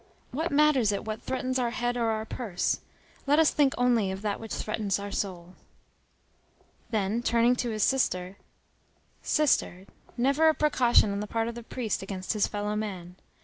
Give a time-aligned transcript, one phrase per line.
[0.31, 2.79] What matters it what threatens our head or our purse!
[3.27, 5.53] Let us think only of that which threatens our soul."
[6.89, 8.37] Then, turning to his sister:
[9.21, 9.85] "Sister,
[10.17, 13.15] never a precaution on the part of the priest, against his fellow man.